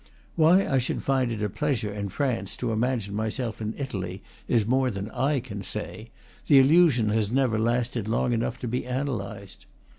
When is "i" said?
0.67-0.79, 5.11-5.39